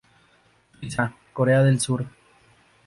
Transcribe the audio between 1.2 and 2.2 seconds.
Corea del Sur.